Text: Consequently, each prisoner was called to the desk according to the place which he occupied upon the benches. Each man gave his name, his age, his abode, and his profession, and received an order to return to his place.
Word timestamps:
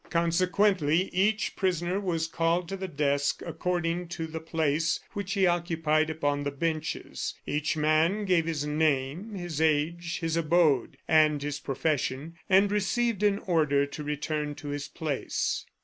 Consequently, 0.09 1.11
each 1.13 1.55
prisoner 1.55 1.99
was 1.99 2.25
called 2.25 2.67
to 2.69 2.75
the 2.75 2.87
desk 2.87 3.43
according 3.45 4.07
to 4.07 4.25
the 4.25 4.39
place 4.39 4.99
which 5.13 5.33
he 5.33 5.45
occupied 5.45 6.09
upon 6.09 6.41
the 6.41 6.49
benches. 6.49 7.35
Each 7.45 7.77
man 7.77 8.25
gave 8.25 8.47
his 8.47 8.65
name, 8.65 9.35
his 9.35 9.61
age, 9.61 10.17
his 10.17 10.35
abode, 10.35 10.97
and 11.07 11.39
his 11.43 11.59
profession, 11.59 12.33
and 12.49 12.71
received 12.71 13.21
an 13.21 13.37
order 13.45 13.85
to 13.85 14.03
return 14.03 14.55
to 14.55 14.69
his 14.69 14.87
place. 14.87 15.67